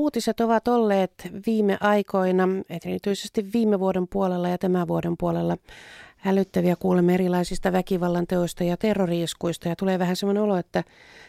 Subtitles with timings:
[0.00, 1.12] uutiset ovat olleet
[1.46, 5.56] viime aikoina, erityisesti viime vuoden puolella ja tämän vuoden puolella,
[6.16, 10.84] hälyttäviä kuulemme erilaisista väkivallan teoista ja terroriiskuista ja tulee vähän semmoinen olo, että,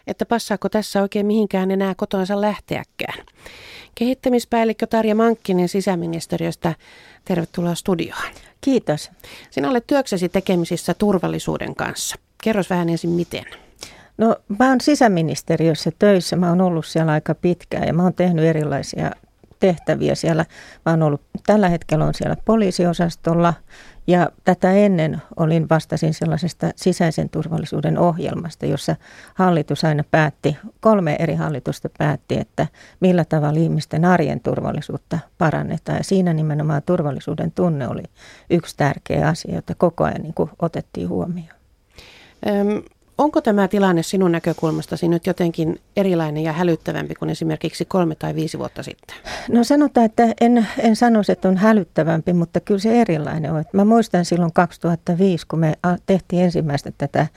[0.07, 3.25] että passaako tässä oikein mihinkään enää kotonsa lähteäkään.
[3.95, 6.75] Kehittämispäällikkö Tarja Mankkinen sisäministeriöstä,
[7.25, 8.31] tervetuloa studioon.
[8.61, 9.11] Kiitos.
[9.49, 12.15] Sinä olet työksesi tekemisissä turvallisuuden kanssa.
[12.43, 13.45] Kerros vähän ensin miten.
[14.21, 18.45] No mä oon sisäministeriössä töissä, mä oon ollut siellä aika pitkään ja mä oon tehnyt
[18.45, 19.11] erilaisia
[19.59, 20.45] tehtäviä siellä.
[20.85, 23.53] Mä oon ollut, tällä hetkellä on siellä poliisiosastolla
[24.07, 28.95] ja tätä ennen olin vastasin sellaisesta sisäisen turvallisuuden ohjelmasta, jossa
[29.33, 32.67] hallitus aina päätti, kolme eri hallitusta päätti, että
[32.99, 35.97] millä tavalla ihmisten arjen turvallisuutta parannetaan.
[35.97, 38.03] Ja siinä nimenomaan turvallisuuden tunne oli
[38.49, 41.55] yksi tärkeä asia, jota koko ajan niin otettiin huomioon.
[42.47, 42.83] Öm,
[43.21, 48.59] Onko tämä tilanne sinun näkökulmastasi nyt jotenkin erilainen ja hälyttävämpi kuin esimerkiksi kolme tai viisi
[48.59, 49.17] vuotta sitten?
[49.49, 53.63] No sanotaan, että en, en sanoisi, että on hälyttävämpi, mutta kyllä se erilainen on.
[53.73, 55.73] Mä muistan silloin 2005, kun me
[56.05, 57.27] tehtiin ensimmäistä tätä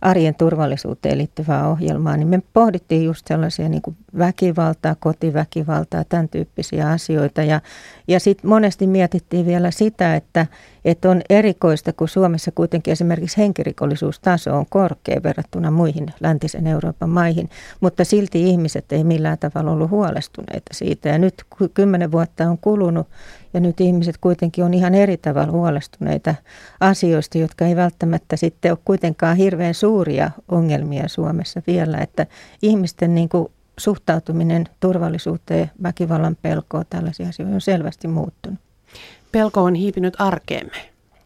[0.00, 6.90] arjen turvallisuuteen liittyvää ohjelmaa, niin me pohdittiin just sellaisia niin kuin väkivaltaa, kotiväkivaltaa, tämän tyyppisiä
[6.90, 7.42] asioita.
[7.42, 7.60] Ja,
[8.08, 10.46] ja sitten monesti mietittiin vielä sitä, että,
[10.86, 17.50] että on erikoista, kun Suomessa kuitenkin esimerkiksi henkirikollisuustaso on korkea verrattuna muihin läntisen Euroopan maihin,
[17.80, 21.08] mutta silti ihmiset ei millään tavalla ollut huolestuneita siitä.
[21.08, 21.34] Ja nyt
[21.74, 23.06] kymmenen vuotta on kulunut
[23.54, 26.34] ja nyt ihmiset kuitenkin on ihan eri tavalla huolestuneita
[26.80, 32.26] asioista, jotka ei välttämättä sitten ole kuitenkaan hirveän suuria ongelmia Suomessa vielä, että
[32.62, 38.65] ihmisten niin kuin suhtautuminen turvallisuuteen, väkivallan pelkoon, tällaisia asioita on selvästi muuttunut.
[39.32, 40.76] Pelko on hiipinyt arkeemme.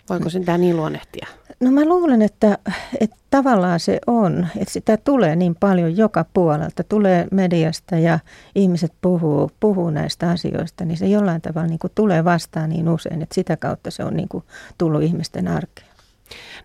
[0.09, 1.27] Voiko sitä niin luonnehtia?
[1.61, 2.59] No mä luulen, että,
[3.01, 6.85] että tavallaan se on, että sitä tulee niin paljon joka puolelta.
[6.85, 8.19] Tulee mediasta ja
[8.55, 13.23] ihmiset puhuu, puhuu näistä asioista, niin se jollain tavalla niin kuin tulee vastaan niin usein,
[13.23, 14.45] että sitä kautta se on niin kuin
[14.79, 15.90] tullut ihmisten arkeen.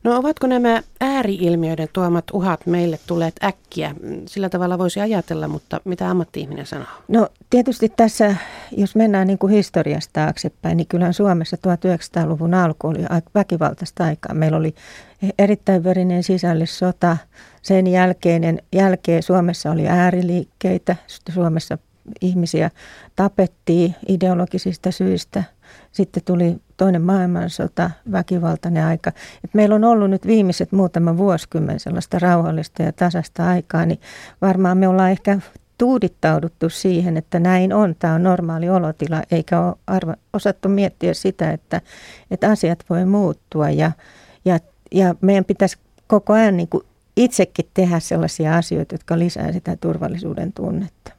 [0.04, 3.96] No ovatko nämä ääriilmiöiden tuomat uhat meille tulleet äkkiä?
[4.26, 6.88] Sillä tavalla voisi ajatella, mutta mitä ammatti-ihminen sanoo?
[7.08, 8.36] No tietysti tässä,
[8.78, 13.00] jos mennään niin kuin historiasta taaksepäin, niin kyllähän Suomessa 1900-luvun alku oli
[13.36, 14.34] väkivaltaista aikaa.
[14.34, 14.76] Meillä oli
[15.40, 17.18] erittäin verinen sisällissota.
[17.62, 20.96] Sen jälkeinen, jälkeen Suomessa oli ääriliikkeitä.
[21.34, 21.78] Suomessa
[22.22, 22.72] ihmisiä
[23.16, 25.44] tapettiin ideologisista syistä.
[25.92, 29.12] Sitten tuli toinen maailmansota, väkivaltainen aika.
[29.44, 34.00] Et meillä on ollut nyt viimeiset muutama vuosikymmen sellaista rauhallista ja tasasta aikaa, niin
[34.42, 35.40] varmaan me ollaan ehkä
[35.78, 41.52] tuudittauduttu siihen, että näin on, tämä on normaali olotila, eikä ole arva, osattu miettiä sitä,
[41.52, 41.82] että,
[42.32, 43.92] että asiat voi muuttua ja,
[44.46, 44.60] ja,
[44.92, 45.78] ja meidän pitäisi
[46.08, 46.84] koko ajan niin kuin
[47.18, 51.15] itsekin tehdä sellaisia asioita, jotka lisää sitä turvallisuuden tunnetta.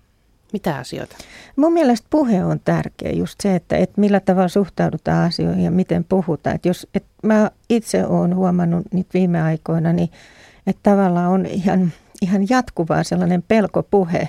[0.52, 1.16] Mitä asioita?
[1.56, 6.04] Mun mielestä puhe on tärkeä, just se, että, että millä tavalla suhtaudutaan asioihin ja miten
[6.04, 6.56] puhutaan.
[6.56, 10.10] Että jos, että mä itse olen huomannut nyt viime aikoina, niin
[10.66, 11.92] että tavallaan on ihan,
[12.22, 14.28] ihan jatkuvaa sellainen pelkopuhe.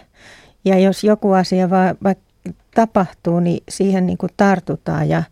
[0.65, 2.23] Ja jos joku asia vaan, vaikka
[2.75, 5.23] tapahtuu, niin siihen niin kuin tartutaan ja,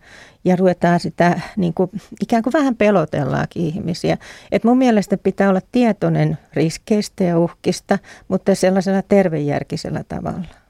[0.45, 1.89] ja ruvetaan sitä niin kuin,
[2.21, 4.17] ikään kuin vähän pelotellaankin ihmisiä.
[4.51, 10.64] Et mun mielestä pitää olla tietoinen riskeistä ja uhkista, mutta sellaisella tervejärkisellä tavalla.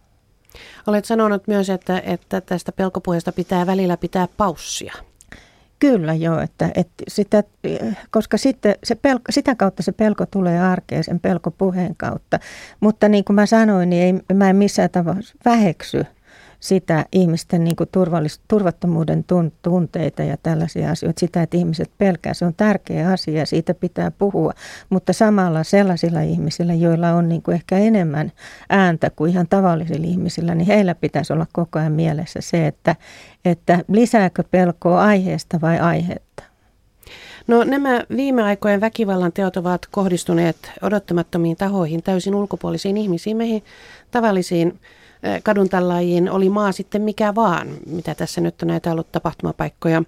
[0.88, 4.94] Olet sanonut myös, että, että tästä pelkopuheesta pitää välillä pitää paussia.
[5.80, 7.44] Kyllä joo, että, että sitä,
[8.12, 12.40] koska sitten se pelko, sitä kautta se pelko tulee arkeen sen pelkopuheen kautta.
[12.80, 16.06] Mutta niin kuin mä sanoin, niin ei, mä en missään tavalla väheksy
[16.60, 19.26] sitä ihmisten niin kuin turvallis, turvattomuuden
[19.62, 22.34] tunteita ja tällaisia asioita, sitä, että ihmiset pelkää.
[22.34, 24.54] Se on tärkeä asia ja siitä pitää puhua,
[24.90, 28.32] mutta samalla sellaisilla ihmisillä, joilla on niin kuin ehkä enemmän
[28.70, 32.96] ääntä kuin ihan tavallisilla ihmisillä, niin heillä pitäisi olla koko ajan mielessä se, että,
[33.46, 36.44] että lisääkö pelkoa aiheesta vai aihetta.
[37.48, 43.64] No nämä viime aikojen väkivallan teot ovat kohdistuneet odottamattomiin tahoihin, täysin ulkopuolisiin ihmisiin, meihin
[44.12, 44.80] tavallisiin
[45.44, 50.04] kaduntallajiin, oli maa sitten mikä vaan, mitä tässä nyt on näitä ollut tapahtumapaikkoja.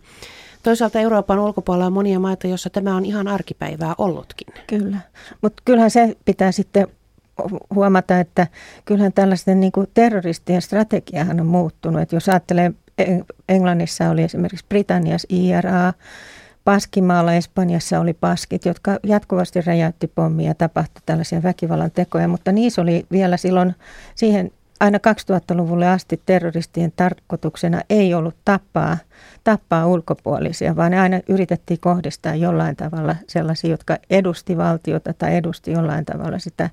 [0.64, 4.48] Toisaalta Euroopan ulkopuolella on monia maita, joissa tämä on ihan arkipäivää ollutkin.
[4.68, 4.98] Kyllä,
[5.42, 6.88] mutta kyllähän se pitää sitten
[7.75, 8.48] huomata, että
[8.86, 12.02] kyllähän tällaisten niin kuin terroristien strategiahan on muuttunut.
[12.02, 12.72] Että jos ajattelee,
[13.50, 15.94] Englannissa oli esimerkiksi Britanniassa IRA,
[16.64, 22.81] Paskimaalla Espanjassa oli paskit, jotka jatkuvasti räjäytti pommia ja tapahtui tällaisia väkivallan tekoja, mutta niissä
[22.81, 23.75] oli vielä silloin
[24.16, 28.98] siihen aina 2000-luvulle asti terroristien tarkoituksena ei ollut tappaa,
[29.44, 35.72] tappaa ulkopuolisia, vaan ne aina yritettiin kohdistaa jollain tavalla sellaisia, jotka edusti valtiota tai edusti
[35.72, 36.70] jollain tavalla sitä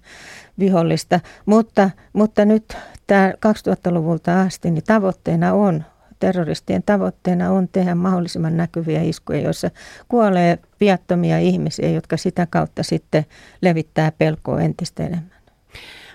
[0.59, 1.21] vihollista.
[1.47, 5.85] Mutta, mutta nyt tämä 2000-luvulta asti niin tavoitteena on
[6.21, 9.71] terroristien tavoitteena on tehdä mahdollisimman näkyviä iskuja, joissa
[10.09, 13.25] kuolee viattomia ihmisiä, jotka sitä kautta sitten
[13.63, 15.34] levittää pelkoa entistä enemmän.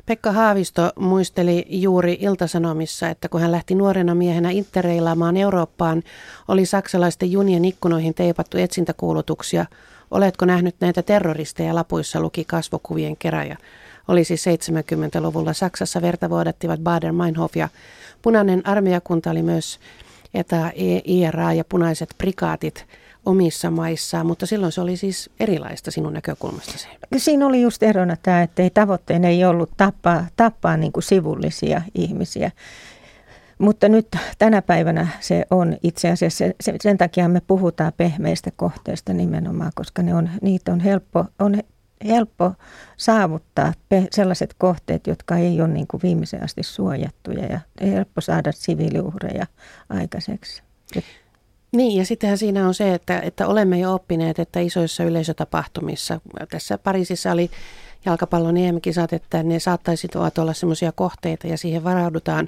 [0.10, 6.04] Pekka Haavisto muisteli juuri Iltasanomissa, että kun hän lähti nuorena miehenä interreilaamaan Eurooppaan,
[6.48, 9.66] oli saksalaisten junien ikkunoihin teipattu etsintäkuulutuksia.
[10.12, 13.58] Oletko nähnyt näitä terroristeja lapuissa, luki kasvokuvien keräjä.
[14.08, 17.70] Oli siis 70-luvulla Saksassa verta vuodattivat Bader-Meinhof ja
[18.22, 19.80] punainen armeijakunta oli myös
[20.34, 20.72] että
[21.06, 22.86] IRA ja punaiset prikaatit
[23.26, 26.88] omissa maissaan, mutta silloin se oli siis erilaista sinun näkökulmastasi.
[27.18, 31.82] Siinä oli just erona tämä, että ei tavoitteen ei ollut tappaa, tappaa niin kuin sivullisia
[31.96, 32.52] ihmisiä.
[33.58, 34.08] Mutta nyt
[34.38, 40.02] tänä päivänä se on itse asiassa, sen, sen takia me puhutaan pehmeistä kohteista nimenomaan, koska
[40.02, 41.56] ne on, niitä on helppo, on
[42.06, 42.54] helppo
[42.98, 43.74] saavuttaa
[44.12, 49.48] sellaiset kohteet, jotka ei ole niin kuin viimeisen asti suojattuja ja helppo saada siviiliuhreja
[49.90, 50.64] aikaiseksi.
[51.72, 56.78] Niin, ja sittenhän siinä on se, että, että olemme jo oppineet, että isoissa yleisötapahtumissa, tässä
[56.78, 57.52] Pariisissa oli
[58.06, 62.48] jalkapallon EM-kisat, että ne saattaisivat olla sellaisia kohteita ja siihen varaudutaan,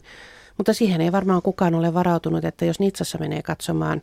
[0.57, 4.01] mutta siihen ei varmaan kukaan ole varautunut, että jos Nitsassa menee katsomaan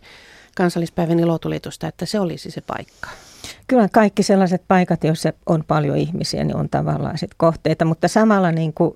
[0.57, 3.09] kansallispäivän ilotulitusta, että se olisi se paikka.
[3.67, 8.53] Kyllä kaikki sellaiset paikat, joissa on paljon ihmisiä, niin on tavallaan sit kohteita, mutta samalla
[8.53, 8.95] niin kuin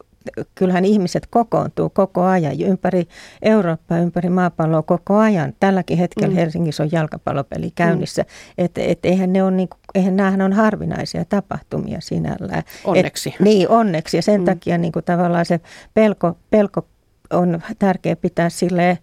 [0.54, 3.08] kyllähän ihmiset kokoontuu koko ajan ympäri
[3.42, 5.52] Eurooppaa, ympäri maapalloa koko ajan.
[5.60, 6.34] Tälläkin hetkellä mm.
[6.34, 8.22] Helsingissä on jalkapallopeli käynnissä.
[8.22, 8.64] Mm.
[8.64, 12.62] Et, et eihän ne on niin, eihän nämähän on harvinaisia tapahtumia sinällään.
[12.84, 13.28] Onneksi.
[13.28, 14.16] Et, niin, onneksi.
[14.16, 14.44] Ja sen mm.
[14.44, 15.60] takia niin kuin tavallaan se
[15.94, 16.86] pelko, pelko
[17.32, 18.98] on tärkeää pitää sille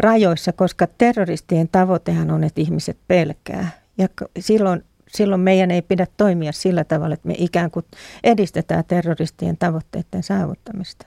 [0.00, 3.70] rajoissa, koska terroristien tavoitehan on, että ihmiset pelkää.
[3.98, 4.08] Ja
[4.38, 4.84] silloin
[5.14, 7.84] silloin meidän ei pidä toimia sillä tavalla, että me ikään kuin
[8.24, 11.06] edistetään terroristien tavoitteiden saavuttamista.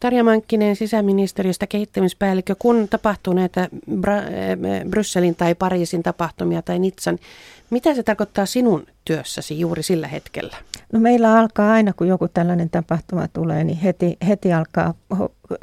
[0.00, 7.18] Tarja Mankkinen sisäministeriöstä kehittämispäällikkö, kun tapahtuu näitä Bra- eh, Brysselin tai Pariisin tapahtumia tai Nitsan,
[7.70, 10.56] mitä se tarkoittaa sinun työssäsi juuri sillä hetkellä?
[10.92, 14.94] No meillä alkaa aina, kun joku tällainen tapahtuma tulee, niin heti, heti alkaa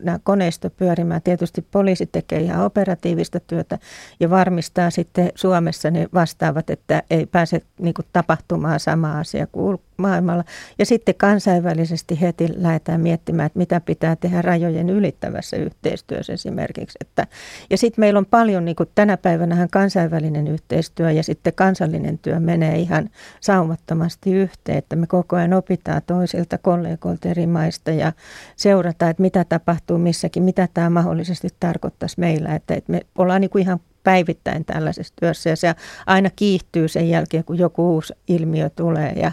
[0.01, 1.21] nämä koneisto pyörimään.
[1.21, 3.79] Tietysti poliisi tekee ihan operatiivista työtä
[4.19, 9.77] ja varmistaa sitten Suomessa ne vastaavat, että ei pääse niin kuin, tapahtumaan sama asia kuin
[9.97, 10.43] maailmalla.
[10.79, 16.97] Ja sitten kansainvälisesti heti lähdetään miettimään, että mitä pitää tehdä rajojen ylittävässä yhteistyössä esimerkiksi.
[17.01, 17.27] Että,
[17.69, 22.39] ja sitten meillä on paljon, niin kuin tänä päivänä kansainvälinen yhteistyö ja sitten kansallinen työ
[22.39, 23.09] menee ihan
[23.39, 28.13] saumattomasti yhteen, että me koko ajan opitaan toisilta kollegoilta eri maista ja
[28.56, 33.50] seurataan, että mitä tapahtuu missäkin, mitä tämä mahdollisesti tarkoittaisi meillä, että, että me ollaan niin
[33.50, 35.75] kuin ihan päivittäin tällaisessa työssä ja se
[36.06, 39.31] aina kiihtyy sen jälkeen, kun joku uusi ilmiö tulee ja,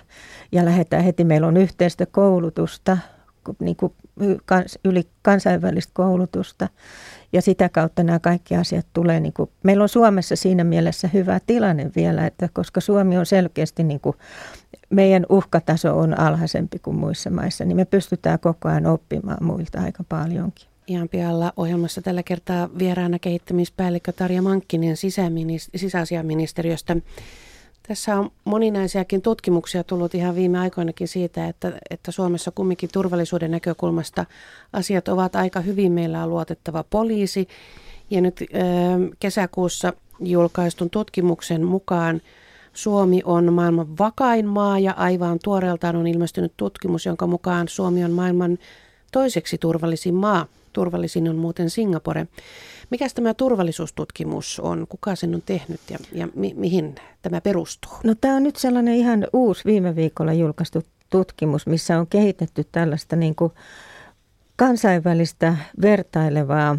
[0.53, 1.25] ja lähdetään heti.
[1.25, 2.99] Meillä on yhteistä koulutusta,
[3.59, 3.93] niin kuin
[4.85, 6.69] yli kansainvälistä koulutusta
[7.33, 9.21] ja sitä kautta nämä kaikki asiat tulee.
[9.21, 13.85] Niin kuin, meillä on Suomessa siinä mielessä hyvä tilanne vielä, että koska Suomi on selkeästi
[13.85, 14.17] niin kuin,
[14.91, 20.05] meidän uhkataso on alhaisempi kuin muissa maissa, niin me pystytään koko ajan oppimaan muilta aika
[20.09, 20.69] paljonkin.
[20.87, 24.97] Ihan pialla ohjelmassa tällä kertaa vieraana kehittämispäällikkö Tarja Mankkinen
[25.77, 26.97] sisäasiaministeriöstä.
[27.89, 34.27] Tässä on moninaisiakin tutkimuksia tullut ihan viime aikoinakin siitä, että, että Suomessa kumminkin turvallisuuden näkökulmasta
[34.73, 35.93] asiat ovat aika hyvin.
[35.93, 37.49] Meillä on luotettava poliisi
[38.11, 38.45] ja nyt
[39.21, 42.21] kesäkuussa julkaistun tutkimuksen mukaan
[42.73, 48.11] Suomi on maailman vakain maa ja aivan tuoreeltaan on ilmestynyt tutkimus, jonka mukaan Suomi on
[48.11, 48.59] maailman
[49.13, 50.47] toiseksi turvallisin maa.
[50.73, 52.27] Turvallisin on muuten Singapore.
[52.91, 54.87] Mikä tämä turvallisuustutkimus on?
[54.89, 57.93] Kuka sen on tehnyt ja, ja mi- mihin tämä perustuu?
[58.05, 63.17] No tämä on nyt sellainen ihan uusi viime viikolla julkaistu tutkimus, missä on kehitetty tällaista
[63.17, 63.53] niin kuin
[64.57, 66.79] kansainvälistä vertailevaa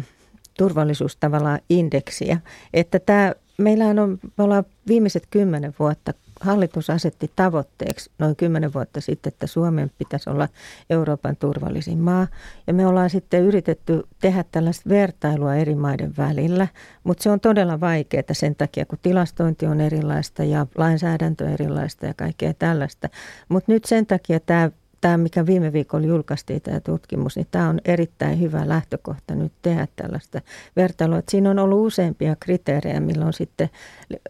[0.58, 2.40] turvallisuustavallaan indeksiä.
[2.74, 9.00] Että tämä, meillähän on, me ollaan viimeiset kymmenen vuotta hallitus asetti tavoitteeksi noin kymmenen vuotta
[9.00, 10.48] sitten, että Suomen pitäisi olla
[10.90, 12.26] Euroopan turvallisin maa.
[12.66, 16.68] Ja me ollaan sitten yritetty tehdä tällaista vertailua eri maiden välillä,
[17.04, 22.14] mutta se on todella vaikeaa sen takia, kun tilastointi on erilaista ja lainsäädäntö erilaista ja
[22.14, 23.08] kaikkea tällaista.
[23.48, 24.70] Mutta nyt sen takia tämä
[25.00, 29.88] tämä, mikä viime viikolla julkaistiin tämä tutkimus, niin tämä on erittäin hyvä lähtökohta nyt tehdä
[29.96, 30.40] tällaista
[30.76, 31.18] vertailua.
[31.18, 33.70] Että siinä on ollut useampia kriteerejä, millä on sitten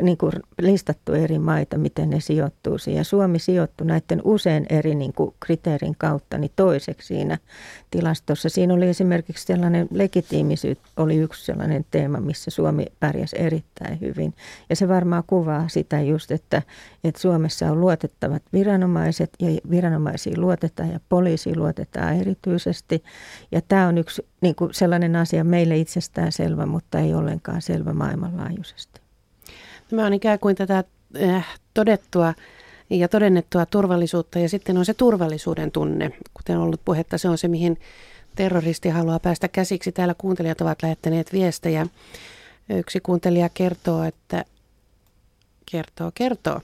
[0.03, 3.05] niin kuin listattu eri maita, miten ne sijoittuu siihen.
[3.05, 7.39] Suomi sijoittui näiden usein eri niin kuin kriteerin kautta niin toiseksi siinä
[7.91, 8.49] tilastossa.
[8.49, 14.35] Siinä oli esimerkiksi sellainen legitiimisyys, oli yksi sellainen teema, missä Suomi pärjäsi erittäin hyvin.
[14.71, 16.63] Ja se varmaan kuvaa sitä just, että,
[17.05, 23.05] että Suomessa on luotettavat viranomaiset ja viranomaisiin luotetaan ja poliisiin luotetaan erityisesti.
[23.53, 27.93] Ja tämä on yksi niin kuin sellainen asia meille itsestään selvä, mutta ei ollenkaan selvä
[27.93, 29.01] maailmanlaajuisesti.
[29.91, 30.85] Tämä on ikään kuin tätä
[31.23, 32.35] äh, todettua
[32.91, 36.11] ja todennettua turvallisuutta ja sitten on se turvallisuuden tunne.
[36.35, 37.79] Kuten on ollut puhetta, se on se, mihin
[38.37, 39.93] terroristi haluaa päästä käsiksi.
[39.93, 41.87] Täällä kuuntelijat ovat lähettäneet viestejä.
[42.69, 44.45] Yksi kuuntelija kertoo, että
[45.71, 46.61] kertoo, kertoo,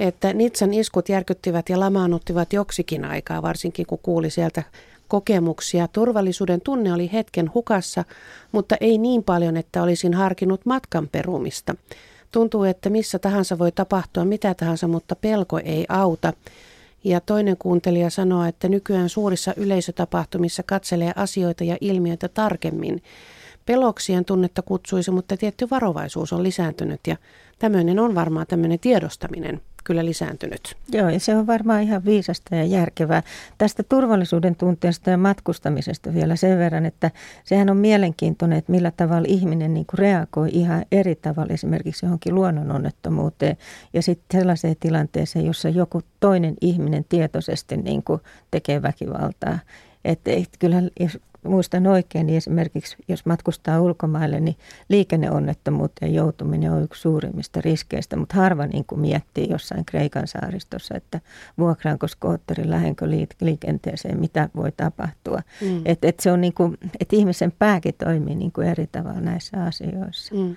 [0.00, 4.62] että Nitsan iskut järkyttivät ja lamaannuttivat joksikin aikaa, varsinkin kun kuuli sieltä
[5.08, 5.88] kokemuksia.
[5.88, 8.04] Turvallisuuden tunne oli hetken hukassa,
[8.52, 11.74] mutta ei niin paljon, että olisin harkinnut matkan perumista.
[12.32, 16.32] Tuntuu, että missä tahansa voi tapahtua mitä tahansa, mutta pelko ei auta.
[17.04, 23.02] Ja toinen kuuntelija sanoo, että nykyään suurissa yleisötapahtumissa katselee asioita ja ilmiöitä tarkemmin.
[23.66, 27.16] Peloksien tunnetta kutsuisi, mutta tietty varovaisuus on lisääntynyt ja
[27.58, 30.76] tämmöinen on varmaan tämmöinen tiedostaminen kyllä lisääntynyt.
[30.92, 33.22] Joo, ja se on varmaan ihan viisasta ja järkevää.
[33.58, 37.10] Tästä turvallisuuden tunteesta ja matkustamisesta vielä sen verran, että
[37.44, 42.34] sehän on mielenkiintoinen, että millä tavalla ihminen niin kuin reagoi ihan eri tavalla esimerkiksi johonkin
[42.34, 43.56] luonnononnettomuuteen
[43.92, 48.20] ja sitten sellaiseen tilanteeseen, jossa joku toinen ihminen tietoisesti niin kuin
[48.50, 49.58] tekee väkivaltaa.
[50.04, 50.90] Että et, kyllähän
[51.44, 54.56] muistan oikein, niin esimerkiksi jos matkustaa ulkomaille, niin
[54.88, 61.20] liikenneonnettomuuteen joutuminen on yksi suurimmista riskeistä, mutta harva niin kuin miettii jossain Kreikan saaristossa, että
[61.58, 63.06] vuokraanko skootterin, lähenkö
[63.40, 65.42] liikenteeseen, mitä voi tapahtua.
[65.60, 65.82] Mm.
[65.84, 69.64] Että et se on niin kuin, että ihmisen pääkin toimii niin kuin eri tavalla näissä
[69.64, 70.34] asioissa.
[70.34, 70.56] Mm.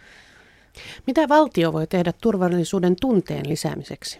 [1.08, 4.20] Mitä valtio voi tehdä turvallisuuden tunteen lisäämiseksi?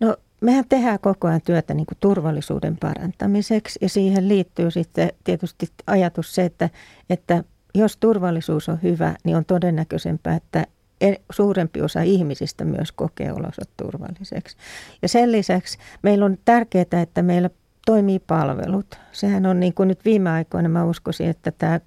[0.00, 5.68] No mehän tehdään koko ajan työtä niin kuin turvallisuuden parantamiseksi ja siihen liittyy sitten tietysti
[5.86, 6.70] ajatus se, että,
[7.10, 7.44] että
[7.74, 10.66] jos turvallisuus on hyvä, niin on todennäköisempää, että
[11.00, 14.56] e, suurempi osa ihmisistä myös kokee olonsa turvalliseksi.
[15.02, 17.50] Ja sen lisäksi meillä on tärkeää, että meillä
[17.86, 18.98] toimii palvelut.
[19.12, 21.80] Sehän on niin kuin nyt viime aikoina, mä uskoisin, että tämä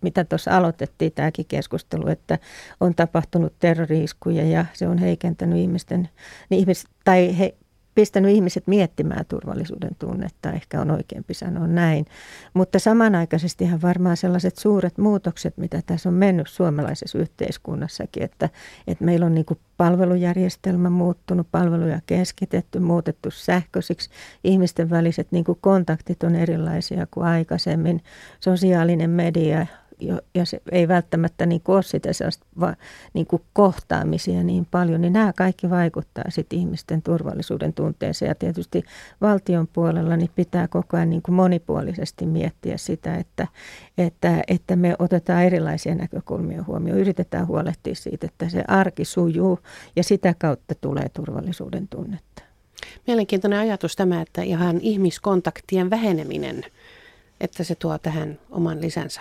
[0.00, 2.38] mitä tuossa aloitettiin tämäkin keskustelu, että
[2.80, 6.08] on tapahtunut terroriiskuja ja se on heikentänyt ihmisten,
[6.50, 7.54] niin ihmis, tai he,
[7.98, 12.06] pistänyt ihmiset miettimään turvallisuuden tunnetta, ehkä on oikeampi sanoa näin.
[12.54, 18.48] Mutta samanaikaisesti ihan varmaan sellaiset suuret muutokset, mitä tässä on mennyt suomalaisessa yhteiskunnassakin, että,
[18.86, 24.10] että meillä on niin kuin palvelujärjestelmä muuttunut, palveluja keskitetty, muutettu sähköisiksi,
[24.44, 28.02] ihmisten väliset niin kuin kontaktit on erilaisia kuin aikaisemmin,
[28.40, 29.66] sosiaalinen media,
[30.34, 32.08] ja se ei välttämättä niin kuin ole sitä
[32.60, 32.74] va,
[33.14, 38.28] niin kuin kohtaamisia niin paljon, niin nämä kaikki vaikuttaa sitten ihmisten turvallisuuden tunteeseen.
[38.28, 38.84] Ja tietysti
[39.20, 43.46] valtion puolella niin pitää koko ajan niin kuin monipuolisesti miettiä sitä, että,
[43.98, 47.00] että, että me otetaan erilaisia näkökulmia huomioon.
[47.00, 49.58] Yritetään huolehtia siitä, että se arki sujuu
[49.96, 52.42] ja sitä kautta tulee turvallisuuden tunnetta.
[53.06, 56.64] Mielenkiintoinen ajatus tämä, että ihan ihmiskontaktien väheneminen,
[57.40, 59.20] että se tuo tähän oman lisänsä.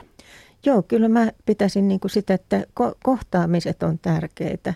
[0.65, 4.73] Joo, kyllä mä pitäisin niin kuin sitä, että ko- kohtaamiset on tärkeitä.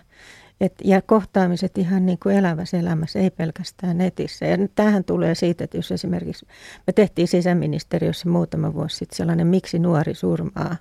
[0.60, 4.46] Et, ja kohtaamiset ihan niin kuin elävässä elämässä, ei pelkästään netissä.
[4.46, 6.46] Ja tähän tulee siitä, että jos esimerkiksi
[6.86, 10.76] me tehtiin sisäministeriössä muutama vuosi sitten sellainen Miksi nuori surmaa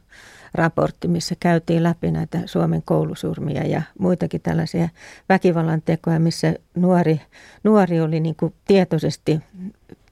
[0.54, 4.90] raportti, missä käytiin läpi näitä Suomen koulusurmia ja muitakin tällaisia
[5.30, 7.22] väkivallan tekoja, missä nuori,
[7.64, 9.40] nuori oli niin kuin tietoisesti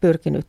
[0.02, 0.48] pyrkinyt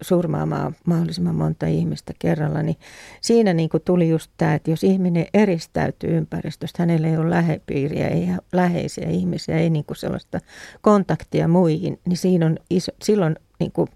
[0.00, 2.76] surmaamaan mahdollisimman monta ihmistä kerralla, niin
[3.20, 8.08] siinä niin kuin tuli just tämä, että jos ihminen eristäytyy ympäristöstä, hänellä ei ole lähepiiriä,
[8.08, 10.40] ei läheisiä ihmisiä, ei niin kuin sellaista
[10.80, 13.88] kontaktia muihin, niin siinä on iso, silloin niin kuin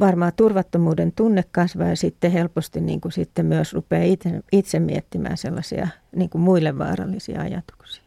[0.00, 5.36] varmaan turvattomuuden tunne kasvaa ja sitten helposti niin kuin sitten myös rupeaa itse, itse miettimään
[5.36, 8.05] sellaisia niin kuin muille vaarallisia ajatuksia.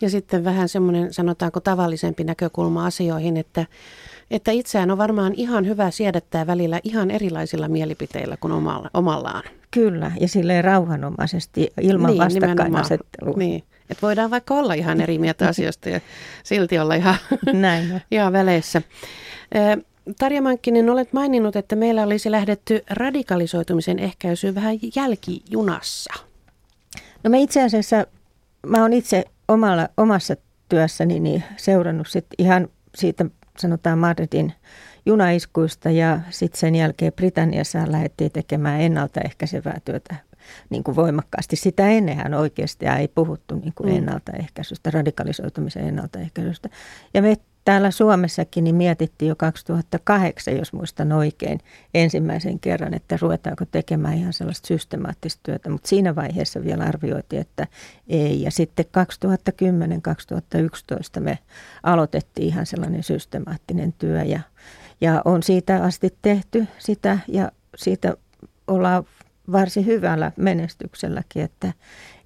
[0.00, 3.66] Ja sitten vähän semmoinen, sanotaanko tavallisempi näkökulma asioihin, että
[4.30, 9.42] että itseään on varmaan ihan hyvä siedättää välillä ihan erilaisilla mielipiteillä kuin omalla, omallaan.
[9.70, 13.34] Kyllä, ja silleen rauhanomaisesti ilman niin, vastakkainasettelua.
[13.36, 16.00] Niin, että voidaan vaikka olla ihan eri mieltä asioista ja
[16.42, 17.16] silti olla ihan,
[17.52, 18.82] Näin ihan väleissä.
[20.18, 26.14] Tarja Mankkinen, olet maininnut, että meillä olisi lähdetty radikalisoitumisen ehkäisyyn vähän jälkijunassa.
[27.24, 28.06] No me itse asiassa,
[28.66, 30.34] mä oon itse omalla, omassa
[30.68, 33.26] työssäni niin seurannut sit ihan siitä
[33.58, 34.52] sanotaan Madridin
[35.06, 40.16] junaiskuista ja sitten sen jälkeen Britanniassa lähdettiin tekemään ennaltaehkäisevää työtä
[40.70, 41.56] niin kuin voimakkaasti.
[41.56, 43.96] Sitä ennenhän oikeasti ei puhuttu niin kuin mm.
[43.96, 46.68] ennaltaehkäisystä, radikalisoitumisen ennaltaehkäisystä.
[47.14, 47.36] Ja me
[47.66, 51.60] täällä Suomessakin niin mietittiin jo 2008, jos muistan oikein,
[51.94, 55.70] ensimmäisen kerran, että ruvetaanko tekemään ihan sellaista systemaattista työtä.
[55.70, 57.66] Mutta siinä vaiheessa vielä arvioitiin, että
[58.08, 58.42] ei.
[58.42, 58.84] Ja sitten
[61.18, 61.38] 2010-2011 me
[61.82, 64.40] aloitettiin ihan sellainen systemaattinen työ ja,
[65.00, 68.16] ja on siitä asti tehty sitä ja siitä
[68.66, 69.04] ollaan
[69.52, 71.72] varsin hyvällä menestykselläkin, että,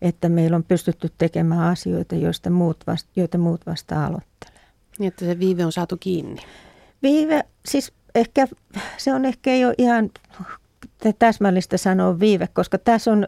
[0.03, 4.50] että meillä on pystytty tekemään asioita, joista muut vasta, joita muut vasta aloittelee.
[5.01, 6.43] Niin, että se viive on saatu kiinni.
[7.03, 8.49] Viive, siis ehkä,
[8.97, 10.11] se on ehkä jo ihan
[11.19, 13.27] täsmällistä sanoa viive, koska tässä on,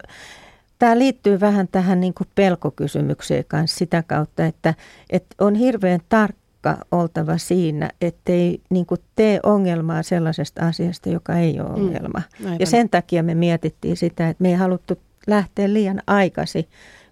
[0.78, 4.74] tämä liittyy vähän tähän niin kuin pelkokysymykseen kanssa sitä kautta, että,
[5.10, 11.60] että on hirveän tarkka oltava siinä, ettei niin kuin tee ongelmaa sellaisesta asiasta, joka ei
[11.60, 12.22] ole mm, ongelma.
[12.38, 16.64] Mm, ja sen takia me mietittiin sitä, että me ei haluttu lähteä liian aikaisin,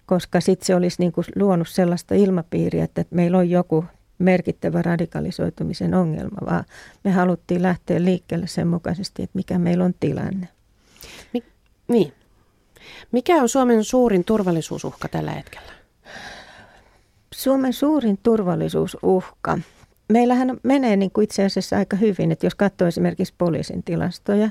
[0.05, 3.85] koska sitten se olisi niin kuin luonut sellaista ilmapiiriä, että meillä on joku
[4.21, 6.63] merkittävä radikalisoitumisen ongelma, vaan
[7.03, 10.47] me haluttiin lähteä liikkeelle sen mukaisesti, että mikä meillä on tilanne.
[11.33, 11.43] Mi-
[11.87, 12.13] niin.
[13.11, 15.71] Mikä on Suomen suurin turvallisuusuhka tällä hetkellä?
[17.33, 19.57] Suomen suurin turvallisuusuhka.
[20.09, 24.49] Meillähän menee niin kuin itse asiassa aika hyvin, että jos katsoo esimerkiksi poliisin tilastoja,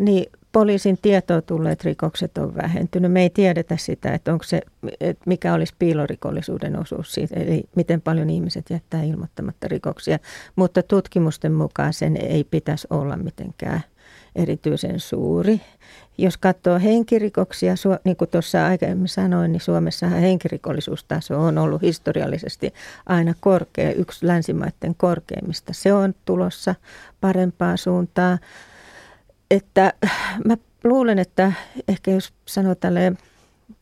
[0.00, 3.12] niin poliisin tietoa tulleet rikokset on vähentynyt.
[3.12, 4.60] Me ei tiedetä sitä, että, onko se,
[5.00, 10.18] että mikä olisi piilorikollisuuden osuus siitä, eli miten paljon ihmiset jättää ilmoittamatta rikoksia,
[10.56, 13.80] mutta tutkimusten mukaan sen ei pitäisi olla mitenkään
[14.36, 15.60] erityisen suuri.
[16.18, 17.74] Jos katsoo henkirikoksia,
[18.04, 22.74] niin kuin tuossa aikaisemmin sanoin, niin Suomessa henkirikollisuustaso on ollut historiallisesti
[23.06, 25.72] aina korkea, yksi länsimaiden korkeimmista.
[25.72, 26.74] Se on tulossa
[27.20, 28.38] parempaa suuntaa.
[29.50, 29.92] Että
[30.44, 31.52] mä luulen, että
[31.88, 33.18] ehkä jos sanoo tälleen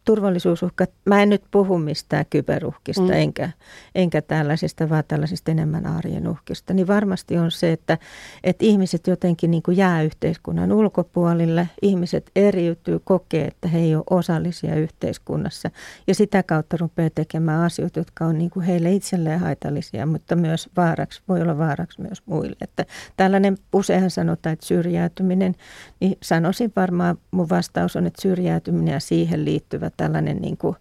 [0.06, 3.12] turvallisuusuhkat, mä en nyt puhu mistään kyberuhkista mm.
[3.12, 3.50] enkä,
[3.94, 7.98] enkä tällaisista, vaan tällaisista enemmän arjen uhkista, niin varmasti on se, että,
[8.44, 14.04] että ihmiset jotenkin niin kuin jää yhteiskunnan ulkopuolille, ihmiset eriytyy, kokee, että he ei ole
[14.10, 15.70] osallisia yhteiskunnassa
[16.06, 20.68] ja sitä kautta rupeaa tekemään asioita, jotka on niin kuin heille itselleen haitallisia, mutta myös
[20.76, 22.56] vaaraksi, voi olla vaaraksi myös muille.
[22.60, 22.84] Että
[23.16, 25.54] tällainen, useinhan sanotaan, että syrjäytyminen,
[26.00, 30.76] niin sanoisin varmaan, mun vastaus on, että syrjäytyminen ja siihen liittyvät tällainen niin kuin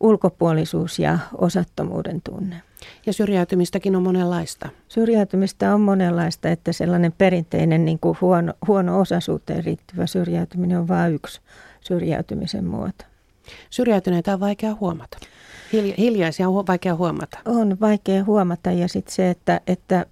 [0.00, 2.62] ulkopuolisuus ja osattomuuden tunne.
[3.06, 4.68] Ja syrjäytymistäkin on monenlaista.
[4.88, 11.14] Syrjäytymistä on monenlaista, että sellainen perinteinen niin kuin huono, huono osaisuuteen riittyvä syrjäytyminen on vain
[11.14, 11.40] yksi
[11.80, 13.04] syrjäytymisen muoto.
[13.70, 15.18] Syrjäytyneitä on vaikea huomata.
[15.72, 17.38] Hilja, hiljaisia on vaikea huomata.
[17.44, 20.06] On vaikea huomata ja sitten se, että, että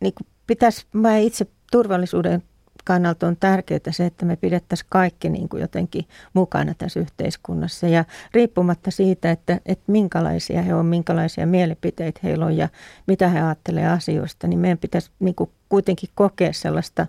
[0.00, 0.12] niin
[0.46, 2.42] pitäisi, mä itse turvallisuuden
[2.84, 7.88] kannalta on tärkeää se, että me pidettäisiin kaikki niin kuin jotenkin mukana tässä yhteiskunnassa.
[7.88, 12.68] Ja riippumatta siitä, että, että minkälaisia he on, minkälaisia mielipiteitä heillä on ja
[13.06, 17.06] mitä he ajattelevat asioista, niin meidän pitäisi niin kuin kuitenkin kokea sellaista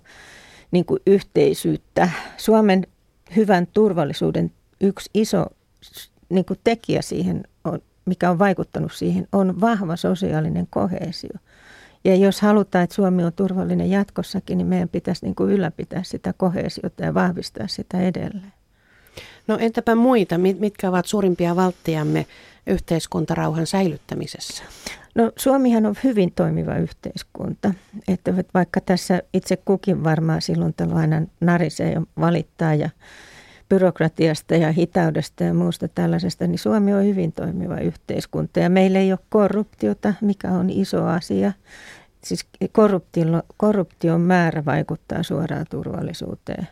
[0.71, 2.09] niin kuin yhteisyyttä.
[2.37, 2.87] Suomen
[3.35, 5.45] hyvän turvallisuuden yksi iso
[6.29, 11.39] niin kuin tekijä siihen, on, mikä on vaikuttanut siihen, on vahva sosiaalinen kohesio.
[12.03, 16.33] Ja jos halutaan, että Suomi on turvallinen jatkossakin, niin meidän pitäisi niin kuin ylläpitää sitä
[16.37, 18.53] kohesiota ja vahvistaa sitä edelleen.
[19.47, 20.37] No entäpä muita?
[20.37, 22.25] Mitkä ovat suurimpia valttiamme
[22.67, 24.63] yhteiskuntarauhan säilyttämisessä?
[25.15, 27.73] No Suomihan on hyvin toimiva yhteiskunta.
[28.07, 32.89] Että vaikka tässä itse kukin varmaan silloin aina narisee ja valittaa ja
[33.73, 39.11] byrokratiasta ja hitaudesta ja muusta tällaisesta, niin Suomi on hyvin toimiva yhteiskunta ja meillä ei
[39.11, 41.51] ole korruptiota, mikä on iso asia.
[42.23, 43.25] Siis korruptio,
[43.57, 46.67] korruption määrä vaikuttaa suoraan turvallisuuteen.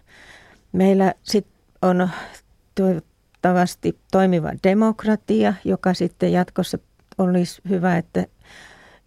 [0.71, 1.47] Meillä sit
[1.81, 2.09] on
[2.75, 6.77] toivottavasti toimiva demokratia, joka sitten jatkossa
[7.17, 8.25] olisi hyvä, että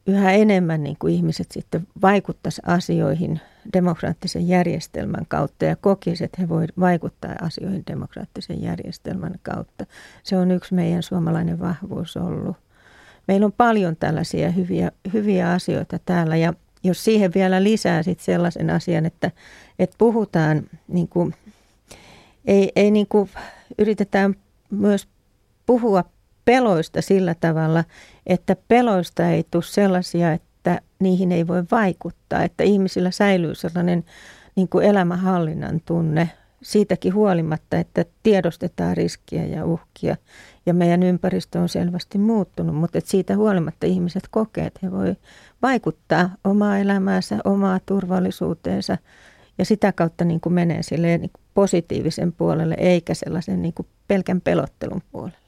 [0.07, 3.40] yhä enemmän niin kuin ihmiset sitten vaikuttaisi asioihin
[3.73, 9.87] demokraattisen järjestelmän kautta ja kokisivat, että he voivat vaikuttaa asioihin demokraattisen järjestelmän kautta.
[10.23, 12.57] Se on yksi meidän suomalainen vahvuus ollut.
[13.29, 18.71] Meillä on paljon tällaisia hyviä, hyviä asioita täällä ja jos siihen vielä lisää sit sellaisen
[18.71, 19.31] asian, että,
[19.79, 21.35] että puhutaan, niin kuin,
[22.45, 23.31] ei, ei niin kuin,
[23.79, 24.35] yritetään
[24.71, 25.09] myös
[25.67, 26.05] puhua
[26.44, 27.85] peloista sillä tavalla,
[28.26, 34.04] että peloista ei tule sellaisia, että niihin ei voi vaikuttaa, että ihmisillä säilyy sellainen
[34.57, 36.30] niin kuin elämänhallinnan tunne.
[36.62, 40.16] siitäkin huolimatta, että tiedostetaan riskiä ja uhkia
[40.66, 45.16] ja meidän ympäristö on selvästi muuttunut, mutta että siitä huolimatta ihmiset kokee, että he voi
[45.62, 48.98] vaikuttaa omaa elämäänsä, omaa turvallisuuteensa
[49.59, 53.87] ja sitä kautta niin kuin menee silleen niin kuin positiivisen puolelle eikä sellaisen niin kuin
[54.09, 55.43] pelkän pelottelun puolelle.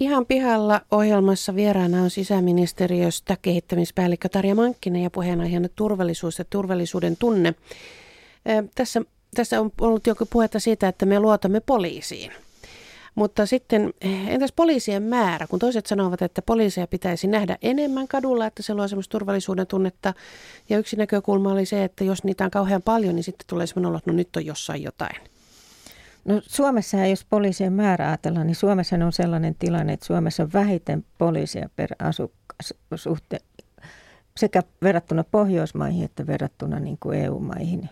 [0.00, 7.54] Ihan pihalla ohjelmassa vieraana on sisäministeriöstä kehittämispäällikkö Tarja Mankkinen ja puheenaiheena turvallisuus ja turvallisuuden tunne.
[8.74, 9.02] Tässä,
[9.34, 12.32] tässä on ollut joku puhetta siitä, että me luotamme poliisiin.
[13.14, 13.94] Mutta sitten
[14.28, 18.88] entäs poliisien määrä, kun toiset sanovat, että poliiseja pitäisi nähdä enemmän kadulla, että se luo
[18.88, 20.14] semmoista turvallisuuden tunnetta.
[20.68, 23.88] Ja yksi näkökulma oli se, että jos niitä on kauhean paljon, niin sitten tulee semmoinen
[23.88, 25.16] olo, että no nyt on jossain jotain.
[26.24, 31.04] No Suomessa, jos poliisien määrä ajatellaan, niin Suomessa on sellainen tilanne, että Suomessa on vähiten
[31.18, 33.38] poliisia per asukas suhte,
[34.36, 37.88] sekä verrattuna Pohjoismaihin että verrattuna niin kuin EU-maihin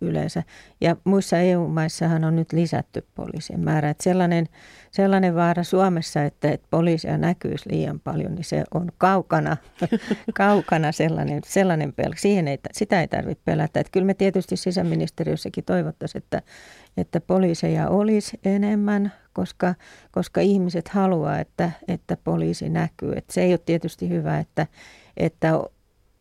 [0.00, 0.42] yleensä.
[0.80, 3.90] Ja muissa EU-maissahan on nyt lisätty poliisien määrä.
[3.90, 4.48] Että sellainen,
[4.90, 9.56] sellainen vaara Suomessa, että, että poliisia näkyisi liian paljon, niin se on kaukana,
[10.34, 12.16] kaukana sellainen, sellainen pelko.
[12.16, 13.80] Siihen ei, sitä ei tarvitse pelätä.
[13.80, 16.42] Että kyllä me tietysti sisäministeriössäkin toivottaisiin, että,
[16.96, 19.74] että poliiseja olisi enemmän, koska,
[20.10, 23.12] koska ihmiset haluaa, että, että poliisi näkyy.
[23.16, 24.66] Että se ei ole tietysti hyvä, että,
[25.16, 25.60] että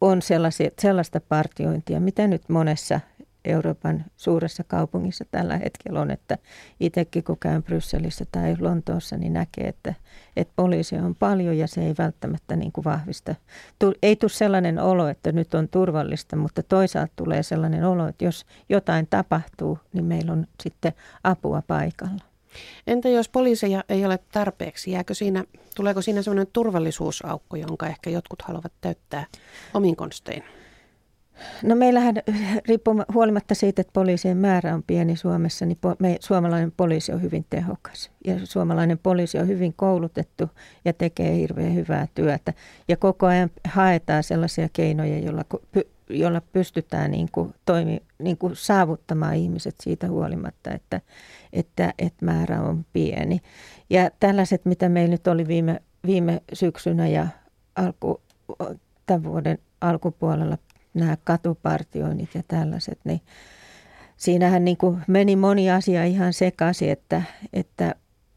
[0.02, 0.22] on
[0.80, 3.00] sellaista partiointia, mitä nyt monessa
[3.46, 6.38] Euroopan suuressa kaupungissa tällä hetkellä on, että
[6.80, 9.94] itsekin kun käyn Brysselissä tai Lontoossa, niin näkee, että,
[10.36, 13.36] että poliisia on paljon ja se ei välttämättä niin kuin vahvista.
[14.04, 18.46] Ei tule sellainen olo, että nyt on turvallista, mutta toisaalta tulee sellainen olo, että jos
[18.70, 22.24] jotain tapahtuu, niin meillä on sitten apua paikalla.
[22.88, 25.44] Entä jos poliiseja ei ole tarpeeksi, jääkö siinä,
[25.76, 29.26] tuleeko siinä sellainen turvallisuusaukko, jonka ehkä jotkut haluavat täyttää
[29.74, 30.44] omin konstein?
[31.64, 32.16] No meillähän
[32.68, 37.22] riippuu huolimatta siitä, että poliisien määrä on pieni Suomessa, niin po, me, suomalainen poliisi on
[37.22, 38.12] hyvin tehokas.
[38.26, 40.50] Ja suomalainen poliisi on hyvin koulutettu
[40.86, 42.54] ja tekee hirveän hyvää työtä.
[42.88, 45.46] Ja koko ajan haetaan sellaisia keinoja, joilla,
[46.10, 51.02] joilla pystytään niin kuin toimi, niin kuin saavuttamaan ihmiset siitä huolimatta, että,
[51.54, 53.42] että, että määrä on pieni.
[53.90, 57.28] Ja tällaiset, mitä meillä nyt oli viime, viime syksynä ja
[57.76, 58.22] alku,
[59.06, 60.58] tämän vuoden alkupuolella
[60.96, 63.22] nämä katupartioinnit ja tällaiset, niin
[64.18, 67.22] siinähän niin kuin meni moni asia ihan sekaisin, että,
[67.54, 67.96] että,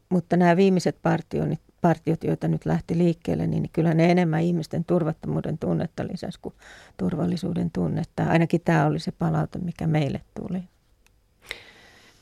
[0.09, 5.57] mutta nämä viimeiset partioinnit, partiot, joita nyt lähti liikkeelle, niin kyllä ne enemmän ihmisten turvattomuuden
[5.57, 6.55] tunnetta lisäsi kuin
[6.97, 8.23] turvallisuuden tunnetta.
[8.23, 10.63] Ainakin tämä oli se palaute, mikä meille tuli.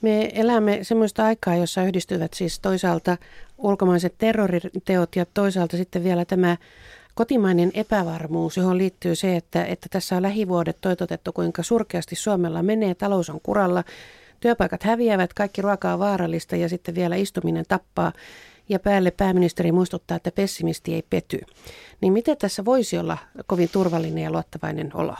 [0.02, 3.17] Me elämme semmoista aikaa, jossa yhdistyvät siis toisaalta
[3.58, 6.58] ulkomaiset terroriteot ja toisaalta sitten vielä tämä
[7.17, 12.95] kotimainen epävarmuus, johon liittyy se, että, että tässä on lähivuodet toitotettu, kuinka surkeasti Suomella menee,
[12.95, 13.84] talous on kuralla,
[14.39, 18.12] työpaikat häviävät, kaikki ruoka on vaarallista ja sitten vielä istuminen tappaa.
[18.69, 21.39] Ja päälle pääministeri muistuttaa, että pessimisti ei pety.
[22.01, 25.15] Niin miten tässä voisi olla kovin turvallinen ja luottavainen olo?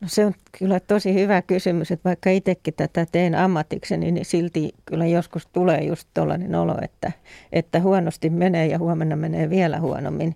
[0.00, 4.74] No se on kyllä tosi hyvä kysymys, että vaikka itsekin tätä teen ammatikseni, niin silti
[4.84, 7.12] kyllä joskus tulee just tällainen olo, että,
[7.52, 10.34] että huonosti menee ja huomenna menee vielä huonommin.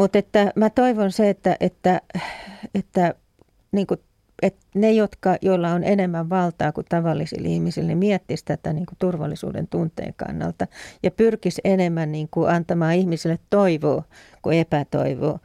[0.00, 2.00] Mutta että mä toivon se, että, että,
[2.74, 3.14] että,
[3.72, 4.00] niin kuin,
[4.42, 9.66] että ne, jotka, joilla on enemmän valtaa kuin tavallisilla ihmisillä, niin tätä niin kuin turvallisuuden
[9.68, 10.66] tunteen kannalta
[11.02, 14.02] ja pyrkisi enemmän niin kuin antamaan ihmisille toivoa
[14.42, 15.38] kuin epätoivoa.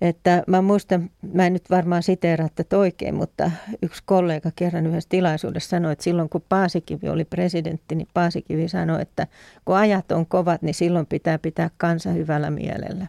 [0.00, 3.50] Että mä muistan, mä en nyt varmaan siteeraa tätä oikein, mutta
[3.82, 9.02] yksi kollega kerran yhdessä tilaisuudessa sanoi, että silloin kun Paasikivi oli presidentti, niin Paasikivi sanoi,
[9.02, 9.26] että
[9.64, 13.06] kun ajat on kovat, niin silloin pitää pitää kansa hyvällä mielellä.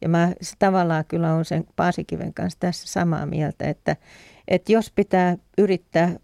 [0.00, 3.96] Ja mä tavallaan kyllä on sen Paasikiven kanssa tässä samaa mieltä, että,
[4.48, 6.16] että jos pitää yrittää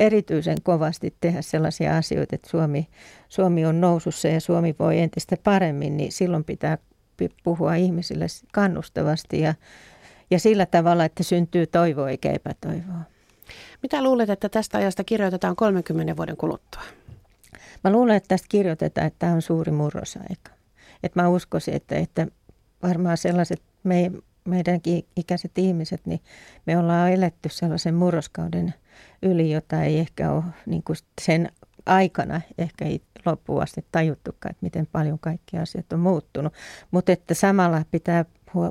[0.00, 2.88] erityisen kovasti tehdä sellaisia asioita, että Suomi,
[3.28, 6.78] Suomi on nousussa ja Suomi voi entistä paremmin, niin silloin pitää
[7.44, 9.54] puhua ihmisille kannustavasti ja,
[10.30, 13.00] ja sillä tavalla, että syntyy toivoa eikä epätoivoa.
[13.82, 16.82] Mitä luulet, että tästä ajasta kirjoitetaan 30 vuoden kuluttua?
[17.84, 20.50] Mä luulen, että tästä kirjoitetaan, että tämä on suuri murrosaika.
[21.02, 22.26] Että mä uskoisin, että, että
[22.82, 24.10] varmaan sellaiset me,
[24.44, 26.20] meidänkin ikäiset ihmiset, niin
[26.66, 28.74] me ollaan eletty sellaisen murroskauden
[29.22, 31.52] yli, jota ei ehkä ole niin kuin sen
[31.86, 36.52] aikana ehkä ei loppuun asti tajuttukaan, että miten paljon kaikki asiat on muuttunut.
[36.90, 38.24] Mutta että samalla pitää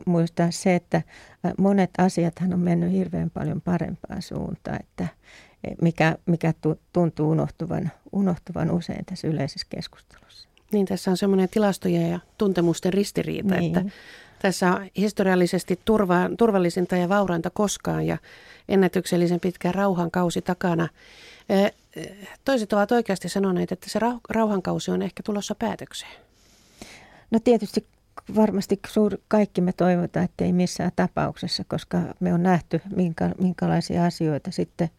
[0.05, 1.01] muistaa se, että
[1.57, 5.07] monet asiathan on mennyt hirveän paljon parempaan suuntaan, että
[5.63, 6.53] e, mikä, mikä
[6.93, 10.50] tuntuu unohtuvan, unohtuvan usein tässä yleisessä keskustelussa.
[10.71, 13.77] Niin, tässä on semmoinen tilastojen ja tuntemusten ristiriita, niin.
[13.77, 13.91] että
[14.41, 18.17] tässä on historiallisesti turva, turvallisinta ja vaurainta koskaan ja
[18.69, 20.89] ennätyksellisen pitkä rauhan kausi takana.
[22.45, 26.21] toiset ovat oikeasti sanoneet, että se rauhankausi on ehkä tulossa päätökseen.
[27.31, 27.85] No tietysti
[28.35, 34.05] varmasti suur, kaikki me toivotaan, että ei missään tapauksessa, koska me on nähty, minkä, minkälaisia
[34.05, 34.89] asioita sitten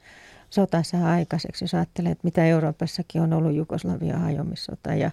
[0.50, 1.64] sota saa aikaiseksi.
[1.64, 5.10] Jos ajattelee, että mitä Euroopassakin on ollut Jugoslavia hajomissota ja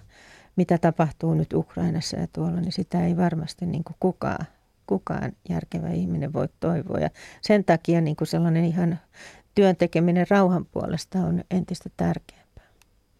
[0.56, 4.46] mitä tapahtuu nyt Ukrainassa ja tuolla, niin sitä ei varmasti niin kuin kukaan,
[4.86, 6.98] kukaan järkevä ihminen voi toivoa.
[6.98, 7.10] Ja
[7.40, 8.98] sen takia niin kuin sellainen ihan
[9.54, 12.39] työn tekeminen rauhan puolesta on entistä tärkeää.